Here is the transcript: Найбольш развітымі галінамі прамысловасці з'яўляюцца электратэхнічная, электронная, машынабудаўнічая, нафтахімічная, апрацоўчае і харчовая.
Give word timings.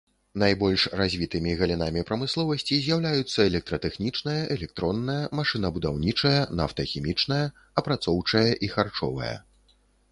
Найбольш 0.41 0.83
развітымі 0.99 1.51
галінамі 1.59 2.01
прамысловасці 2.09 2.79
з'яўляюцца 2.85 3.45
электратэхнічная, 3.51 4.41
электронная, 4.57 5.21
машынабудаўнічая, 5.41 6.37
нафтахімічная, 6.63 7.43
апрацоўчае 7.85 8.49
і 8.49 8.67
харчовая. 8.77 9.33